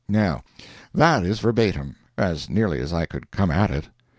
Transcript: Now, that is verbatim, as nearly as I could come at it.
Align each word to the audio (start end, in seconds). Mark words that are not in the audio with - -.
Now, 0.09 0.41
that 0.95 1.23
is 1.23 1.39
verbatim, 1.39 1.95
as 2.17 2.49
nearly 2.49 2.79
as 2.79 2.91
I 2.91 3.05
could 3.05 3.29
come 3.29 3.51
at 3.51 3.69
it. 3.69 3.87